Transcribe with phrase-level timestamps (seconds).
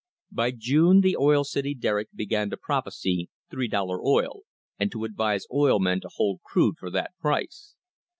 [0.31, 4.39] By June the Oil City Derrick began to prophesy "three dollar oil"
[4.79, 7.75] and to advise oil men to hold crude for that price.